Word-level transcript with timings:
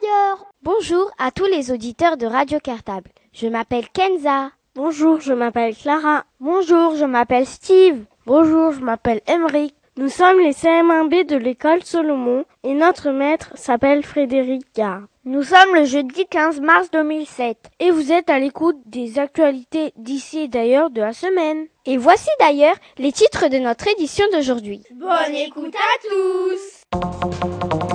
d'ailleurs. 0.00 0.46
Bonjour 0.62 1.10
à 1.18 1.30
tous 1.30 1.46
les 1.46 1.70
auditeurs 1.70 2.16
de 2.16 2.26
Radio 2.26 2.58
Cartable. 2.60 3.10
Je 3.32 3.46
m'appelle 3.48 3.88
Kenza. 3.92 4.50
Bonjour, 4.74 5.20
je 5.20 5.32
m'appelle 5.32 5.74
Clara. 5.74 6.24
Bonjour, 6.40 6.94
je 6.96 7.04
m'appelle 7.04 7.46
Steve. 7.46 8.04
Bonjour, 8.26 8.72
je 8.72 8.80
m'appelle 8.80 9.20
Emeric. 9.26 9.74
Nous 9.96 10.08
sommes 10.08 10.38
les 10.38 10.52
CM1B 10.52 11.26
de 11.26 11.36
l'école 11.36 11.82
Solomon 11.82 12.44
et 12.62 12.72
notre 12.72 13.10
maître 13.10 13.50
s'appelle 13.54 14.02
Frédéric 14.02 14.62
Gard. 14.74 15.02
Nous 15.24 15.42
sommes 15.42 15.74
le 15.74 15.84
jeudi 15.84 16.26
15 16.26 16.60
mars 16.60 16.90
2007 16.90 17.58
et 17.80 17.90
vous 17.90 18.10
êtes 18.10 18.30
à 18.30 18.38
l'écoute 18.38 18.78
des 18.86 19.18
actualités 19.18 19.92
d'ici 19.96 20.40
et 20.40 20.48
d'ailleurs 20.48 20.90
de 20.90 21.02
la 21.02 21.12
semaine. 21.12 21.66
Et 21.84 21.98
voici 21.98 22.30
d'ailleurs 22.40 22.76
les 22.96 23.12
titres 23.12 23.48
de 23.48 23.58
notre 23.58 23.88
édition 23.88 24.24
d'aujourd'hui. 24.32 24.82
Bonne 24.94 25.34
écoute 25.34 25.74
à 25.74 26.08
tous 26.08 27.91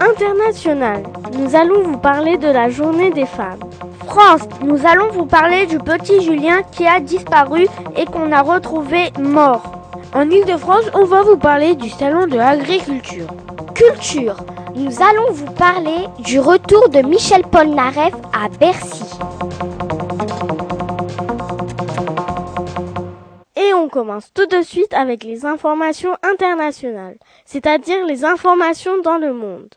International, 0.00 1.02
nous 1.34 1.54
allons 1.54 1.82
vous 1.82 1.98
parler 1.98 2.38
de 2.38 2.48
la 2.48 2.70
journée 2.70 3.10
des 3.10 3.26
femmes. 3.26 3.60
France, 4.06 4.48
nous 4.62 4.86
allons 4.86 5.10
vous 5.10 5.26
parler 5.26 5.66
du 5.66 5.76
petit 5.76 6.22
Julien 6.22 6.62
qui 6.72 6.86
a 6.86 7.00
disparu 7.00 7.66
et 7.96 8.06
qu'on 8.06 8.32
a 8.32 8.40
retrouvé 8.40 9.12
mort. 9.18 9.62
En 10.14 10.30
Ile-de-France, 10.30 10.90
on 10.94 11.04
va 11.04 11.20
vous 11.20 11.36
parler 11.36 11.74
du 11.74 11.90
salon 11.90 12.26
de 12.26 12.36
l'agriculture. 12.36 13.26
Culture, 13.74 14.36
nous 14.74 15.02
allons 15.02 15.32
vous 15.32 15.52
parler 15.52 16.06
du 16.20 16.40
retour 16.40 16.88
de 16.88 17.00
Michel 17.00 17.42
Polnareff 17.42 18.14
à 18.32 18.48
Bercy. 18.58 19.04
Et 23.54 23.74
on 23.74 23.90
commence 23.90 24.32
tout 24.32 24.46
de 24.46 24.62
suite 24.62 24.94
avec 24.94 25.24
les 25.24 25.44
informations 25.44 26.16
internationales, 26.22 27.18
c'est-à-dire 27.44 28.06
les 28.06 28.24
informations 28.24 29.02
dans 29.02 29.18
le 29.18 29.34
monde. 29.34 29.68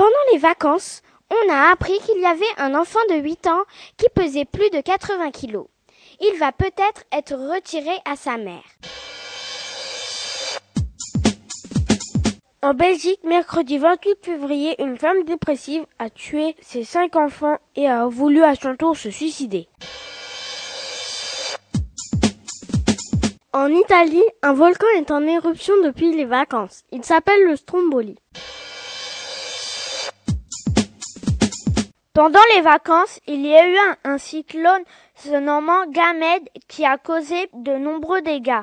Pendant 0.00 0.32
les 0.32 0.38
vacances, 0.38 1.02
on 1.30 1.52
a 1.52 1.70
appris 1.70 1.98
qu'il 1.98 2.18
y 2.22 2.24
avait 2.24 2.40
un 2.56 2.74
enfant 2.74 3.00
de 3.10 3.16
8 3.16 3.48
ans 3.48 3.64
qui 3.98 4.06
pesait 4.14 4.46
plus 4.46 4.70
de 4.70 4.80
80 4.80 5.30
kilos. 5.30 5.66
Il 6.22 6.38
va 6.38 6.52
peut-être 6.52 7.04
être 7.12 7.34
retiré 7.34 7.90
à 8.06 8.16
sa 8.16 8.38
mère. 8.38 8.62
En 12.62 12.72
Belgique, 12.72 13.20
mercredi 13.24 13.76
28 13.76 14.24
février, 14.24 14.82
une 14.82 14.96
femme 14.96 15.22
dépressive 15.24 15.84
a 15.98 16.08
tué 16.08 16.56
ses 16.62 16.84
cinq 16.84 17.14
enfants 17.16 17.58
et 17.76 17.86
a 17.86 18.06
voulu 18.06 18.42
à 18.42 18.54
son 18.54 18.76
tour 18.76 18.96
se 18.96 19.10
suicider. 19.10 19.68
En 23.52 23.66
Italie, 23.66 24.24
un 24.40 24.54
volcan 24.54 24.86
est 24.96 25.10
en 25.10 25.26
éruption 25.26 25.74
depuis 25.84 26.16
les 26.16 26.24
vacances. 26.24 26.84
Il 26.90 27.04
s'appelle 27.04 27.44
le 27.44 27.56
Stromboli. 27.56 28.16
Pendant 32.22 32.38
les 32.54 32.60
vacances, 32.60 33.18
il 33.26 33.46
y 33.46 33.56
a 33.56 33.66
eu 33.66 33.78
un, 34.04 34.18
cyclone 34.18 34.82
se 35.14 35.34
nommant 35.40 35.86
Gamed 35.86 36.50
qui 36.68 36.84
a 36.84 36.98
causé 36.98 37.48
de 37.54 37.72
nombreux 37.72 38.20
dégâts. 38.20 38.60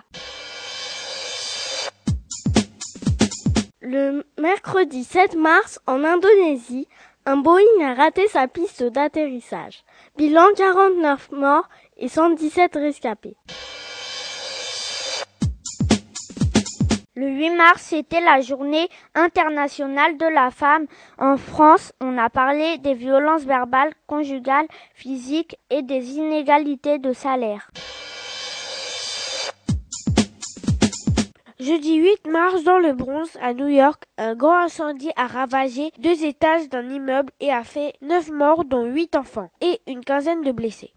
Le 3.81 4.23
mercredi 4.37 5.03
7 5.03 5.35
mars, 5.35 5.79
en 5.87 6.03
Indonésie, 6.03 6.87
un 7.25 7.37
Boeing 7.37 7.81
a 7.81 7.95
raté 7.95 8.27
sa 8.27 8.47
piste 8.47 8.83
d'atterrissage. 8.83 9.83
Bilan 10.17 10.53
49 10.55 11.31
morts 11.31 11.67
et 11.97 12.09
117 12.09 12.75
rescapés. 12.75 13.37
Le 17.19 17.29
8 17.29 17.49
mars, 17.55 17.81
c'était 17.81 18.21
la 18.21 18.41
journée 18.41 18.87
internationale 19.15 20.19
de 20.19 20.27
la 20.27 20.51
femme. 20.51 20.85
En 21.17 21.35
France, 21.35 21.91
on 21.99 22.15
a 22.15 22.29
parlé 22.29 22.77
des 22.77 22.93
violences 22.93 23.41
verbales, 23.41 23.91
conjugales, 24.05 24.67
physiques 24.93 25.57
et 25.71 25.81
des 25.81 26.17
inégalités 26.17 26.99
de 26.99 27.13
salaire. 27.13 27.71
Jeudi 31.59 31.95
8 31.95 32.27
mars, 32.27 32.63
dans 32.63 32.77
le 32.77 32.93
Bronx, 32.93 33.35
à 33.41 33.55
New 33.55 33.67
York, 33.67 34.03
un 34.19 34.35
grand 34.35 34.65
incendie 34.65 35.09
a 35.15 35.25
ravagé 35.25 35.89
deux 35.97 36.23
étages 36.23 36.69
d'un 36.69 36.87
immeuble 36.87 37.33
et 37.39 37.51
a 37.51 37.63
fait 37.63 37.93
9 38.03 38.29
morts, 38.29 38.63
dont 38.63 38.85
8 38.85 39.15
enfants, 39.15 39.49
et 39.61 39.81
une 39.87 40.05
quinzaine 40.05 40.43
de 40.43 40.51
blessés. 40.51 40.93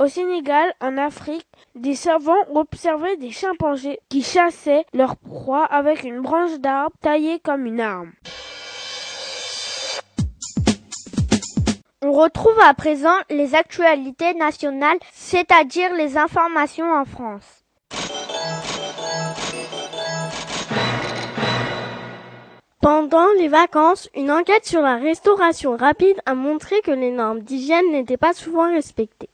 Au 0.00 0.08
Sénégal, 0.08 0.74
en 0.80 0.98
Afrique, 0.98 1.46
des 1.74 1.94
savants 1.94 2.44
observé 2.54 3.16
des 3.16 3.30
chimpanzés 3.30 4.00
qui 4.08 4.22
chassaient 4.22 4.84
leur 4.92 5.16
proie 5.16 5.64
avec 5.64 6.04
une 6.04 6.20
branche 6.20 6.58
d'arbre 6.58 6.96
taillée 7.00 7.40
comme 7.40 7.66
une 7.66 7.80
arme. 7.80 8.12
On 12.02 12.12
retrouve 12.12 12.58
à 12.60 12.74
présent 12.74 13.16
les 13.30 13.54
actualités 13.54 14.34
nationales, 14.34 14.98
c'est-à-dire 15.12 15.94
les 15.94 16.18
informations 16.18 16.92
en 16.92 17.04
France. 17.04 17.64
Pendant 22.80 23.28
les 23.38 23.46
vacances, 23.46 24.10
une 24.16 24.32
enquête 24.32 24.66
sur 24.66 24.82
la 24.82 24.96
restauration 24.96 25.76
rapide 25.76 26.20
a 26.26 26.34
montré 26.34 26.80
que 26.80 26.90
les 26.90 27.12
normes 27.12 27.38
d'hygiène 27.38 27.92
n'étaient 27.92 28.16
pas 28.16 28.32
souvent 28.32 28.68
respectées. 28.68 29.30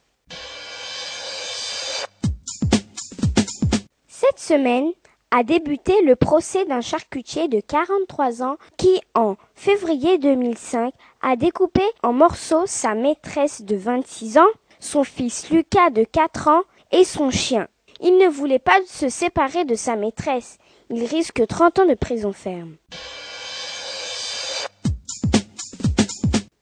Cette 4.29 4.39
semaine 4.39 4.91
a 5.31 5.41
débuté 5.41 6.03
le 6.03 6.15
procès 6.15 6.63
d'un 6.65 6.81
charcutier 6.81 7.47
de 7.47 7.61
43 7.61 8.43
ans 8.43 8.57
qui, 8.77 9.01
en 9.15 9.37
février 9.55 10.19
2005, 10.19 10.93
a 11.23 11.35
découpé 11.35 11.81
en 12.03 12.13
morceaux 12.13 12.67
sa 12.67 12.93
maîtresse 12.93 13.63
de 13.63 13.75
26 13.75 14.37
ans, 14.37 14.51
son 14.79 15.03
fils 15.03 15.49
Lucas 15.49 15.89
de 15.89 16.03
4 16.03 16.47
ans 16.47 16.61
et 16.91 17.05
son 17.05 17.31
chien. 17.31 17.67
Il 18.01 18.17
ne 18.17 18.27
voulait 18.27 18.59
pas 18.59 18.79
se 18.85 19.09
séparer 19.09 19.65
de 19.65 19.73
sa 19.73 19.95
maîtresse. 19.95 20.59
Il 20.91 21.05
risque 21.05 21.47
30 21.47 21.79
ans 21.79 21.85
de 21.87 21.95
prison 21.95 22.31
ferme. 22.31 22.75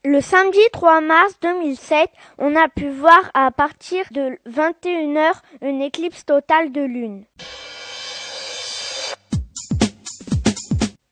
Le 0.09 0.21
samedi 0.21 0.61
3 0.71 1.01
mars 1.01 1.33
2007, 1.41 2.09
on 2.37 2.55
a 2.55 2.69
pu 2.69 2.87
voir 2.87 3.29
à 3.33 3.51
partir 3.51 4.05
de 4.11 4.39
21h 4.49 5.33
une 5.61 5.81
éclipse 5.81 6.25
totale 6.25 6.71
de 6.71 6.79
lune. 6.79 7.25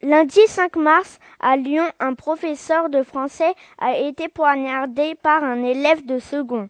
Lundi 0.02 0.40
5 0.48 0.78
mars, 0.78 1.20
à 1.42 1.58
Lyon, 1.58 1.84
un 2.00 2.14
professeur 2.14 2.90
de 2.90 3.04
français 3.04 3.54
a 3.80 3.98
été 3.98 4.30
poignardé 4.30 5.16
par 5.16 5.44
un 5.44 5.62
élève 5.66 6.06
de 6.06 6.18
second. 6.18 6.70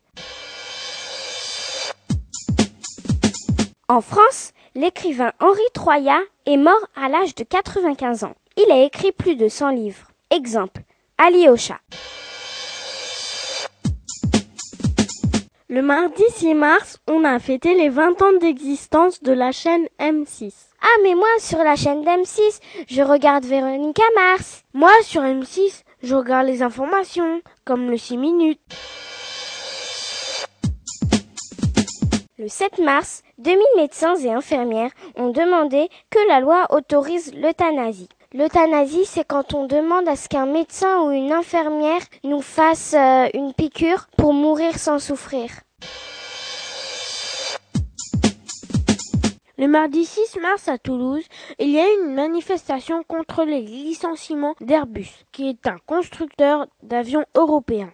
En 3.88 4.02
France, 4.02 4.52
l'écrivain 4.74 5.32
Henri 5.40 5.62
Troyat 5.76 6.22
est 6.48 6.58
mort 6.58 6.88
à 6.96 7.08
l'âge 7.08 7.36
de 7.36 7.44
95 7.44 8.24
ans. 8.24 8.34
Il 8.58 8.72
a 8.72 8.82
écrit 8.84 9.12
plus 9.12 9.36
de 9.36 9.48
100 9.48 9.70
livres. 9.70 10.08
Exemple, 10.32 10.82
Alyosha. 11.18 11.80
Le 15.70 15.82
mardi 15.82 16.24
6 16.30 16.54
mars, 16.54 16.98
on 17.08 17.24
a 17.24 17.40
fêté 17.40 17.74
les 17.74 17.88
20 17.88 18.22
ans 18.22 18.34
d'existence 18.40 19.24
de 19.24 19.32
la 19.32 19.54
chaîne 19.54 19.88
M6. 19.98 20.54
Ah, 20.82 21.00
mais 21.04 21.16
moi, 21.16 21.28
sur 21.40 21.60
la 21.60 21.78
chaîne 21.78 22.04
d'M6, 22.04 22.60
je 22.90 23.02
regarde 23.02 23.46
Véronica 23.46 24.04
Mars. 24.16 24.64
Moi, 24.74 24.92
sur 25.04 25.22
M6, 25.22 25.84
je 26.04 26.16
regarde 26.16 26.48
les 26.48 26.62
informations, 26.62 27.42
comme 27.64 27.90
le 27.90 27.98
6 27.98 28.18
minutes. 28.18 28.60
Le 32.38 32.50
7 32.50 32.80
mars, 32.80 33.24
2000 33.38 33.58
médecins 33.78 34.18
et 34.18 34.32
infirmières 34.32 34.92
ont 35.16 35.30
demandé 35.30 35.88
que 36.10 36.20
la 36.28 36.42
loi 36.42 36.68
autorise 36.72 37.34
l'euthanasie. 37.34 38.10
L'euthanasie, 38.38 39.06
c'est 39.06 39.24
quand 39.24 39.54
on 39.54 39.66
demande 39.66 40.10
à 40.10 40.18
ce 40.18 40.28
qu'un 40.28 40.46
médecin 40.46 41.04
ou 41.04 41.12
une 41.12 41.32
infirmière 41.32 42.02
nous 42.26 42.42
fasse 42.42 42.94
euh, 42.94 43.30
une 43.34 43.54
piqûre 43.54 44.08
pour 44.18 44.34
mourir 44.34 44.78
sans 44.78 45.00
souffrir. 45.00 45.50
Le 49.58 49.70
mardi 49.70 50.04
6 50.04 50.40
mars 50.42 50.68
à 50.68 50.78
Toulouse, 50.78 51.24
il 51.60 51.70
y 51.70 51.80
a 51.80 51.88
eu 51.88 52.04
une 52.04 52.14
manifestation 52.14 53.04
contre 53.04 53.46
les 53.46 53.62
licenciements 53.62 54.56
d'Airbus, 54.60 55.24
qui 55.32 55.48
est 55.48 55.66
un 55.66 55.78
constructeur 55.86 56.68
d'avions 56.84 57.24
européens. 57.36 57.94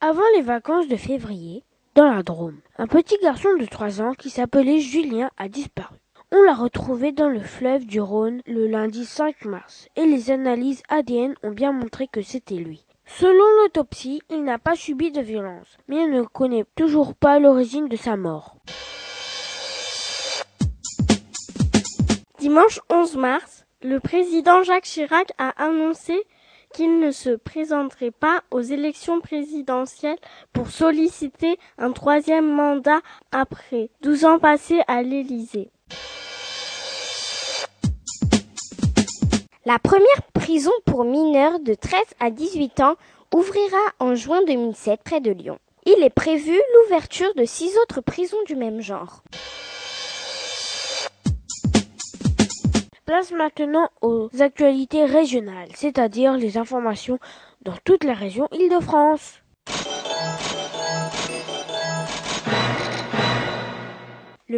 Avant 0.00 0.22
les 0.34 0.42
vacances 0.42 0.88
de 0.88 0.96
février, 0.96 1.62
dans 1.94 2.08
la 2.08 2.22
Drôme, 2.22 2.56
un 2.78 2.86
petit 2.86 3.18
garçon 3.22 3.50
de 3.60 3.66
3 3.66 4.00
ans 4.00 4.14
qui 4.14 4.30
s'appelait 4.30 4.80
Julien 4.80 5.28
a 5.36 5.48
disparu. 5.48 5.96
On 6.30 6.42
l'a 6.42 6.54
retrouvé 6.54 7.12
dans 7.12 7.30
le 7.30 7.40
fleuve 7.40 7.86
du 7.86 8.02
Rhône 8.02 8.42
le 8.46 8.66
lundi 8.66 9.06
5 9.06 9.46
mars 9.46 9.88
et 9.96 10.04
les 10.04 10.30
analyses 10.30 10.82
ADN 10.90 11.34
ont 11.42 11.52
bien 11.52 11.72
montré 11.72 12.06
que 12.06 12.20
c'était 12.20 12.56
lui. 12.56 12.84
Selon 13.06 13.44
l'autopsie, 13.62 14.20
il 14.28 14.44
n'a 14.44 14.58
pas 14.58 14.76
subi 14.76 15.10
de 15.10 15.22
violence, 15.22 15.78
mais 15.88 15.96
on 15.96 16.08
ne 16.08 16.22
connaît 16.24 16.66
toujours 16.76 17.14
pas 17.14 17.38
l'origine 17.38 17.88
de 17.88 17.96
sa 17.96 18.18
mort. 18.18 18.58
Dimanche 22.38 22.80
11 22.90 23.16
mars, 23.16 23.64
le 23.80 23.98
président 23.98 24.62
Jacques 24.62 24.84
Chirac 24.84 25.32
a 25.38 25.48
annoncé 25.56 26.14
qu'il 26.74 27.00
ne 27.00 27.10
se 27.10 27.30
présenterait 27.30 28.10
pas 28.10 28.42
aux 28.50 28.60
élections 28.60 29.20
présidentielles 29.22 30.18
pour 30.52 30.68
solliciter 30.68 31.58
un 31.78 31.92
troisième 31.92 32.52
mandat 32.52 33.00
après 33.32 33.88
12 34.02 34.26
ans 34.26 34.38
passés 34.38 34.82
à 34.88 35.02
l'Élysée. 35.02 35.70
La 39.68 39.78
première 39.78 40.22
prison 40.32 40.70
pour 40.86 41.04
mineurs 41.04 41.60
de 41.60 41.74
13 41.74 42.00
à 42.20 42.30
18 42.30 42.80
ans 42.80 42.94
ouvrira 43.34 43.76
en 43.98 44.14
juin 44.14 44.40
2007 44.46 45.00
près 45.04 45.20
de 45.20 45.30
Lyon. 45.30 45.58
Il 45.84 46.02
est 46.02 46.08
prévu 46.08 46.58
l'ouverture 46.74 47.34
de 47.34 47.44
six 47.44 47.76
autres 47.82 48.00
prisons 48.00 48.42
du 48.46 48.56
même 48.56 48.80
genre. 48.80 49.22
Place 53.04 53.30
maintenant 53.32 53.90
aux 54.00 54.30
actualités 54.40 55.04
régionales, 55.04 55.68
c'est-à-dire 55.74 56.38
les 56.38 56.56
informations 56.56 57.18
dans 57.60 57.76
toute 57.84 58.04
la 58.04 58.14
région 58.14 58.48
Île-de-France. 58.52 59.42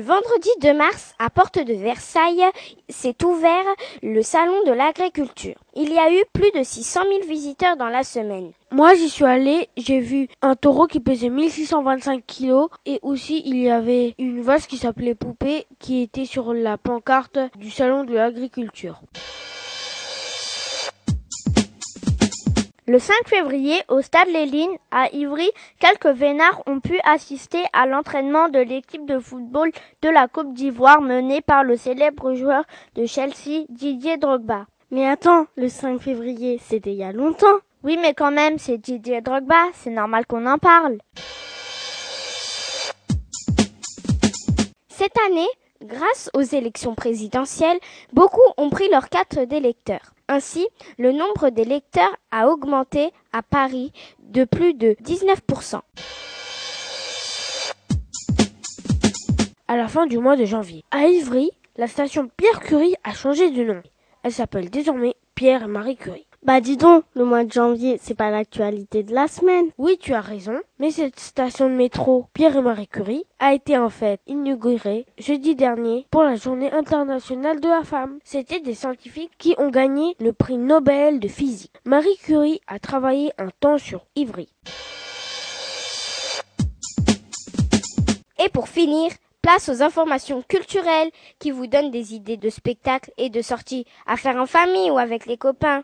Le 0.00 0.06
vendredi 0.06 0.48
2 0.62 0.72
mars, 0.72 1.14
à 1.18 1.28
Porte 1.28 1.58
de 1.58 1.74
Versailles, 1.74 2.46
s'est 2.88 3.22
ouvert 3.22 3.66
le 4.02 4.22
salon 4.22 4.64
de 4.64 4.72
l'agriculture. 4.72 5.56
Il 5.76 5.92
y 5.92 5.98
a 5.98 6.10
eu 6.10 6.24
plus 6.32 6.50
de 6.58 6.62
600 6.64 7.00
000 7.02 7.26
visiteurs 7.28 7.76
dans 7.76 7.90
la 7.90 8.02
semaine. 8.02 8.52
Moi, 8.70 8.94
j'y 8.94 9.10
suis 9.10 9.26
allé, 9.26 9.68
j'ai 9.76 10.00
vu 10.00 10.28
un 10.40 10.56
taureau 10.56 10.86
qui 10.86 11.00
pesait 11.00 11.28
1625 11.28 12.24
kilos 12.26 12.70
et 12.86 12.98
aussi 13.02 13.42
il 13.44 13.58
y 13.58 13.68
avait 13.68 14.14
une 14.18 14.40
vache 14.40 14.68
qui 14.68 14.78
s'appelait 14.78 15.14
Poupée 15.14 15.66
qui 15.78 16.00
était 16.00 16.24
sur 16.24 16.54
la 16.54 16.78
pancarte 16.78 17.38
du 17.58 17.70
salon 17.70 18.04
de 18.04 18.14
l'agriculture. 18.14 19.02
Le 22.90 22.98
5 22.98 23.14
février, 23.24 23.80
au 23.86 24.00
stade 24.00 24.26
Léline, 24.26 24.76
à 24.90 25.06
Ivry, 25.12 25.48
quelques 25.78 26.08
vénards 26.08 26.60
ont 26.66 26.80
pu 26.80 26.98
assister 27.04 27.62
à 27.72 27.86
l'entraînement 27.86 28.48
de 28.48 28.58
l'équipe 28.58 29.06
de 29.06 29.20
football 29.20 29.70
de 30.02 30.08
la 30.08 30.26
Coupe 30.26 30.54
d'Ivoire 30.54 31.00
menée 31.00 31.40
par 31.40 31.62
le 31.62 31.76
célèbre 31.76 32.34
joueur 32.34 32.64
de 32.96 33.06
Chelsea, 33.06 33.64
Didier 33.68 34.16
Drogba. 34.16 34.66
Mais 34.90 35.06
attends, 35.06 35.46
le 35.54 35.68
5 35.68 36.02
février, 36.02 36.58
c'était 36.60 36.90
il 36.90 36.96
y 36.96 37.04
a 37.04 37.12
longtemps. 37.12 37.60
Oui, 37.84 37.96
mais 38.02 38.12
quand 38.12 38.32
même, 38.32 38.58
c'est 38.58 38.78
Didier 38.78 39.20
Drogba, 39.20 39.68
c'est 39.72 39.90
normal 39.90 40.26
qu'on 40.26 40.46
en 40.46 40.58
parle. 40.58 40.98
Cette 44.88 45.16
année, 45.28 45.46
grâce 45.80 46.28
aux 46.34 46.42
élections 46.42 46.96
présidentielles, 46.96 47.78
beaucoup 48.12 48.40
ont 48.56 48.68
pris 48.68 48.88
leur 48.90 49.08
carte 49.08 49.38
d'électeur. 49.38 50.12
Ainsi, 50.32 50.68
le 50.96 51.10
nombre 51.10 51.50
d'électeurs 51.50 52.16
a 52.30 52.46
augmenté 52.46 53.10
à 53.32 53.42
Paris 53.42 53.92
de 54.20 54.44
plus 54.44 54.74
de 54.74 54.94
19%. 55.02 55.80
À 59.66 59.76
la 59.76 59.88
fin 59.88 60.06
du 60.06 60.18
mois 60.18 60.36
de 60.36 60.44
janvier, 60.44 60.84
à 60.92 61.06
Ivry, 61.06 61.50
la 61.76 61.88
station 61.88 62.30
Pierre 62.36 62.60
Curie 62.60 62.94
a 63.02 63.12
changé 63.12 63.50
de 63.50 63.64
nom. 63.64 63.82
Elle 64.22 64.32
s'appelle 64.32 64.70
désormais 64.70 65.16
Pierre 65.34 65.66
Marie 65.66 65.96
Curie. 65.96 66.28
Bah 66.42 66.62
dis 66.62 66.78
donc, 66.78 67.04
le 67.14 67.26
mois 67.26 67.44
de 67.44 67.52
janvier, 67.52 67.98
c'est 68.00 68.14
pas 68.14 68.30
l'actualité 68.30 69.02
de 69.02 69.12
la 69.14 69.28
semaine. 69.28 69.66
Oui, 69.76 69.98
tu 70.00 70.14
as 70.14 70.22
raison, 70.22 70.58
mais 70.78 70.90
cette 70.90 71.20
station 71.20 71.68
de 71.68 71.74
métro 71.74 72.28
Pierre 72.32 72.56
et 72.56 72.62
Marie 72.62 72.88
Curie 72.88 73.26
a 73.40 73.52
été 73.52 73.76
en 73.76 73.90
fait 73.90 74.22
inaugurée 74.26 75.04
jeudi 75.18 75.54
dernier 75.54 76.06
pour 76.10 76.22
la 76.22 76.36
journée 76.36 76.72
internationale 76.72 77.60
de 77.60 77.68
la 77.68 77.84
femme. 77.84 78.20
C'était 78.24 78.60
des 78.60 78.72
scientifiques 78.72 79.36
qui 79.36 79.54
ont 79.58 79.68
gagné 79.68 80.16
le 80.18 80.32
prix 80.32 80.56
Nobel 80.56 81.20
de 81.20 81.28
physique. 81.28 81.74
Marie 81.84 82.16
Curie 82.22 82.62
a 82.66 82.78
travaillé 82.78 83.32
un 83.36 83.48
temps 83.60 83.76
sur 83.76 84.06
Ivry. 84.16 84.48
Et 88.42 88.48
pour 88.48 88.70
finir, 88.70 89.10
Place 89.42 89.70
aux 89.70 89.82
informations 89.82 90.42
culturelles 90.42 91.10
qui 91.38 91.50
vous 91.50 91.66
donnent 91.66 91.90
des 91.90 92.14
idées 92.14 92.36
de 92.36 92.50
spectacles 92.50 93.10
et 93.16 93.30
de 93.30 93.40
sorties 93.40 93.86
à 94.06 94.18
faire 94.18 94.36
en 94.36 94.44
famille 94.44 94.90
ou 94.90 94.98
avec 94.98 95.24
les 95.24 95.38
copains. 95.38 95.82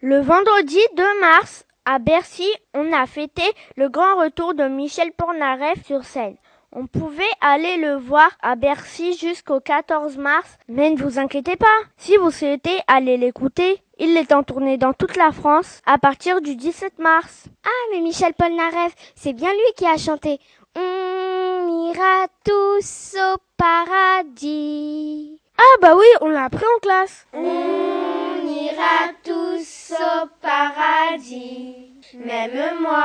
Le 0.00 0.20
vendredi 0.20 0.78
2 0.96 1.20
mars, 1.20 1.64
à 1.84 1.98
Bercy, 1.98 2.46
on 2.74 2.92
a 2.92 3.06
fêté 3.06 3.42
le 3.76 3.88
grand 3.88 4.16
retour 4.16 4.54
de 4.54 4.64
Michel 4.64 5.10
Pornareff 5.12 5.84
sur 5.86 6.04
scène. 6.04 6.36
On 6.70 6.86
pouvait 6.86 7.22
aller 7.40 7.76
le 7.76 7.96
voir 7.96 8.30
à 8.42 8.54
Bercy 8.56 9.16
jusqu'au 9.16 9.60
14 9.60 10.16
mars, 10.16 10.58
mais 10.68 10.90
ne 10.90 11.02
vous 11.02 11.18
inquiétez 11.18 11.56
pas, 11.56 11.66
si 11.96 12.16
vous 12.16 12.30
souhaitez 12.30 12.78
aller 12.86 13.16
l'écouter, 13.16 13.82
il 13.98 14.16
est 14.16 14.32
en 14.32 14.42
tournée 14.42 14.78
dans 14.78 14.92
toute 14.92 15.16
la 15.16 15.32
France 15.32 15.80
à 15.86 15.98
partir 15.98 16.40
du 16.40 16.56
17 16.56 16.98
mars. 16.98 17.44
Ah, 17.64 17.88
mais 17.92 18.00
Michel 18.00 18.34
Polnareff, 18.34 18.94
c'est 19.14 19.32
bien 19.32 19.50
lui 19.50 19.72
qui 19.76 19.86
a 19.86 19.96
chanté 19.96 20.40
On 20.76 21.90
ira 21.90 22.26
tous 22.44 23.16
paradis. 23.62 25.38
Ah 25.56 25.76
bah 25.80 25.94
oui, 25.96 26.06
on 26.20 26.30
l'a 26.30 26.44
appris 26.44 26.64
en 26.64 26.80
classe. 26.80 27.26
On 27.32 28.40
ira 28.44 29.12
tous 29.22 29.92
au 29.92 30.26
paradis, 30.40 31.92
même 32.12 32.80
moi. 32.80 33.01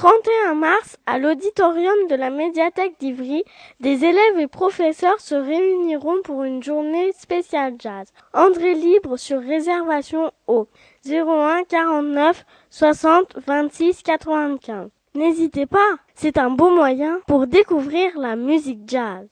31 0.00 0.54
mars, 0.54 0.96
à 1.04 1.18
l'auditorium 1.18 2.06
de 2.08 2.14
la 2.14 2.30
médiathèque 2.30 2.94
d'Ivry, 3.00 3.44
des 3.80 4.02
élèves 4.02 4.38
et 4.38 4.46
professeurs 4.46 5.20
se 5.20 5.34
réuniront 5.34 6.22
pour 6.24 6.42
une 6.42 6.62
journée 6.62 7.12
spéciale 7.12 7.74
jazz. 7.78 8.06
Entrée 8.32 8.72
libre 8.72 9.18
sur 9.18 9.42
réservation 9.42 10.32
au 10.46 10.68
01 11.06 11.64
49 11.68 12.46
60 12.70 13.40
26 13.46 14.02
95. 14.02 14.88
N'hésitez 15.16 15.66
pas, 15.66 15.96
c'est 16.14 16.38
un 16.38 16.48
beau 16.48 16.70
moyen 16.70 17.20
pour 17.26 17.46
découvrir 17.46 18.18
la 18.18 18.36
musique 18.36 18.80
jazz. 18.86 19.28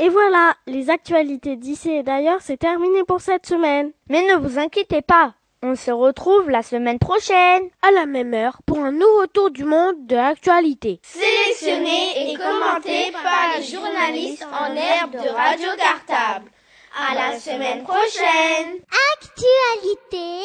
Et 0.00 0.08
voilà, 0.10 0.54
les 0.68 0.90
actualités 0.90 1.56
d'ici 1.56 1.90
et 1.90 2.04
d'ailleurs, 2.04 2.40
c'est 2.40 2.56
terminé 2.56 3.02
pour 3.02 3.20
cette 3.20 3.46
semaine. 3.46 3.90
Mais 4.08 4.22
ne 4.22 4.38
vous 4.38 4.60
inquiétez 4.60 5.02
pas, 5.02 5.34
on 5.62 5.74
se 5.74 5.90
retrouve 5.90 6.50
la 6.50 6.62
semaine 6.62 6.98
prochaine, 6.98 7.62
à 7.82 7.90
la 7.90 8.06
même 8.06 8.34
heure, 8.34 8.58
pour 8.66 8.78
un 8.78 8.92
nouveau 8.92 9.26
tour 9.26 9.50
du 9.50 9.64
monde 9.64 10.06
de 10.06 10.16
l'actualité. 10.16 11.00
Sélectionné 11.02 12.32
et 12.32 12.36
commenté 12.36 13.12
par 13.12 13.58
les 13.58 13.64
journalistes 13.64 14.44
en 14.44 14.74
herbe 14.74 15.12
de 15.12 15.28
Radio 15.28 15.68
Cartable. 15.76 16.50
À 16.96 17.14
la 17.14 17.38
semaine 17.38 17.84
prochaine. 17.84 18.80
Actualité 19.14 20.37